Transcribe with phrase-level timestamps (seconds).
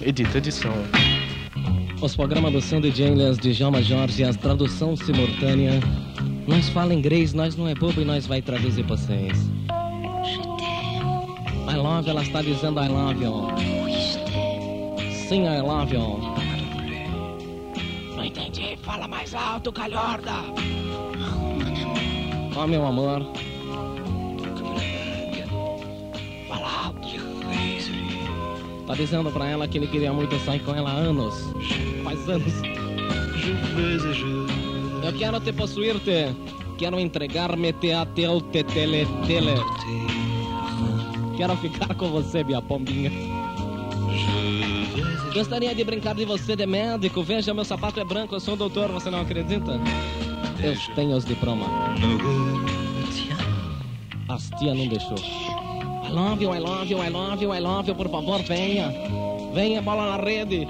[0.00, 0.72] Edita edição.
[2.00, 5.80] Os programas do Sandy Jangles, de Djalma Jorge, a tradução simultânea.
[6.46, 9.38] Nós fala inglês, nós não é bobo e nós vai traduzir pra vocês.
[11.70, 13.48] I love, ela está dizendo I love you.
[15.28, 16.20] Sim, I love you.
[18.16, 20.32] Não entendi, fala mais alto, calhorda.
[22.56, 23.26] Oh, meu amor.
[28.96, 31.34] Dizendo pra ela que ele queria muito sair com ela há anos.
[32.04, 32.52] Faz anos.
[35.02, 36.34] Eu quero te possuir-te.
[36.78, 39.54] Quero entregar-me-te a teu tetele tele.
[41.36, 43.10] Quero ficar com você, minha pombinha.
[45.32, 47.22] Gostaria de brincar de você de médico.
[47.22, 49.80] Veja, meu sapato é branco, eu sou um doutor, você não acredita?
[50.62, 51.68] Eu tenho os diplomas.
[54.28, 55.16] As tia não deixou.
[56.12, 58.92] Love you, I love you, I love you, I love you, por favor, venha.
[59.54, 60.68] Venha, bola na rede.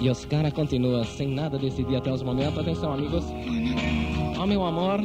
[0.00, 2.58] E os caras continuam sem nada decidir até os momentos.
[2.58, 3.24] Atenção, amigos.
[4.40, 5.00] Oh, meu amor.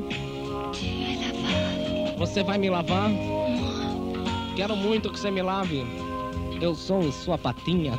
[2.18, 3.12] Você vai me lavar?
[4.56, 5.86] Quero muito que você me lave.
[6.60, 7.94] Eu sou sua patinha.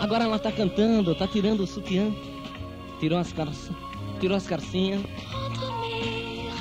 [0.00, 2.12] Agora ela tá cantando, tá tirando o sutiã.
[2.98, 3.70] Tirou as calças.
[4.18, 5.00] Tirou as calcinhas.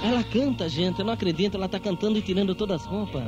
[0.04, 3.24] Ela canta, gente, eu não acredito, ela tá cantando e tirando todas as roupas.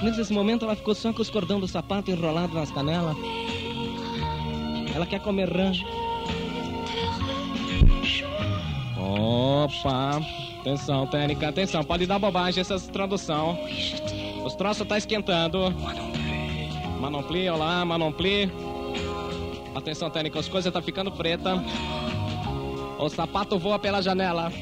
[0.00, 3.16] Nesse momento ela ficou só com os cordão do sapato enrolado nas canelas.
[4.94, 5.72] Ela quer comer rã.
[8.96, 10.20] Opa!
[10.60, 13.58] Atenção, técnica, atenção, pode dar bobagem essa tradução.
[14.44, 15.74] Os troços tá esquentando.
[17.00, 18.48] Manompli, olá, Manompli.
[19.74, 21.60] Atenção, técnica, as coisas tá ficando preta.
[23.00, 24.52] O sapato voa pela janela.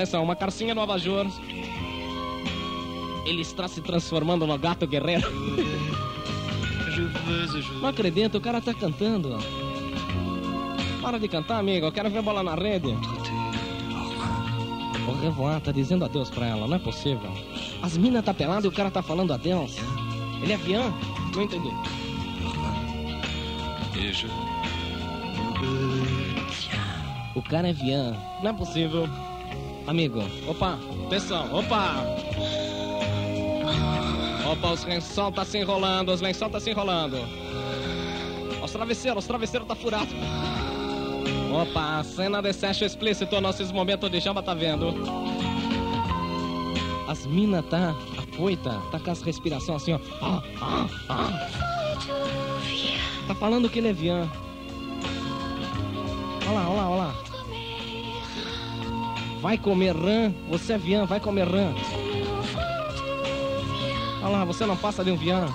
[0.00, 1.26] Atenção, uma carcinha no abajur.
[3.26, 5.30] Ele está se transformando no gato guerreiro.
[7.82, 9.36] Não acredito, o cara tá cantando.
[11.02, 11.84] Para de cantar, amigo.
[11.84, 12.96] Eu quero ver bola na rede.
[15.06, 17.30] O revoar tá dizendo adeus pra ela, não é possível.
[17.82, 19.76] As minas tá pelada e o cara tá falando adeus.
[20.42, 20.94] Ele é avião?
[21.34, 21.68] Não entendi.
[27.34, 28.16] O cara é avião.
[28.42, 29.06] Não é possível.
[29.86, 31.96] Amigo, opa, atenção, opa!
[34.50, 37.18] Opa, os lençol tá se enrolando, os lençol tá se enrolando.
[38.62, 40.08] Os travesseiros, os travesseiros tá furado.
[41.52, 44.94] Opa, cena de sexo explícito, nossos momentos de jamba tá vendo.
[47.08, 50.00] As mina tá afoita, tá com as respiração assim, ó.
[50.22, 51.48] Ah, ah, ah.
[53.26, 54.28] Tá falando que ele é vian.
[56.46, 57.29] Olha lá, olha lá, olha lá.
[59.40, 61.72] Vai comer rã, você é vian, vai comer rã.
[64.22, 65.46] Olha lá, você não passa de um vian.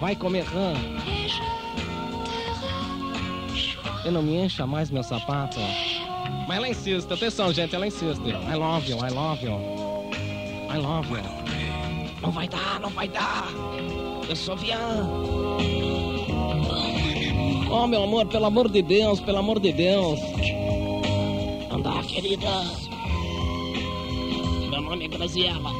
[0.00, 0.72] Vai comer rã.
[4.04, 5.58] Eu não me encha mais meu sapato.
[6.46, 8.22] Mas ela insiste, atenção, gente, ela insiste.
[8.28, 9.58] I love you, I love you.
[10.72, 11.22] I love you.
[12.22, 13.48] Não vai dar, não vai dar.
[14.28, 15.04] Eu sou vian.
[17.68, 20.20] Oh, meu amor, pelo amor de Deus, pelo amor de Deus.
[21.76, 22.48] Andar, querida.
[24.70, 25.70] Meu nome é Graziella.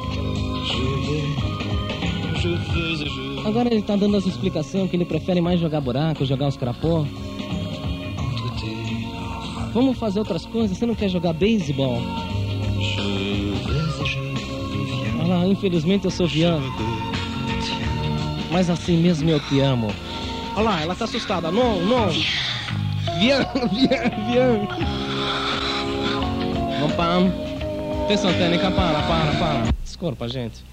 [3.43, 7.03] Agora ele tá dando essa explicação que ele prefere mais jogar buraco, jogar os crapô.
[9.73, 10.77] Vamos fazer outras coisas?
[10.77, 11.99] Você não quer jogar beisebol?
[15.19, 16.61] Olha lá, infelizmente eu sou Vian.
[18.51, 19.87] Mas assim mesmo eu te amo.
[20.55, 21.49] Olha lá, ela tá assustada.
[21.49, 22.09] Não, não.
[23.17, 25.06] Vian, Vian, Vian.
[26.79, 27.31] Vamos pam.
[28.05, 29.73] Atenção, técnica, para, para, para.
[29.83, 30.63] Desculpa, gente.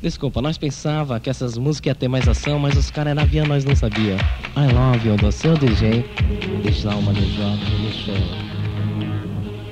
[0.00, 3.46] Desculpa, nós pensava que essas músicas iam ter mais ação, mas os caras eram avião,
[3.46, 4.16] nós não sabia.
[4.56, 6.04] I love you, do seu DJ,
[6.62, 7.44] Djalma DJ,
[7.80, 8.47] Michel.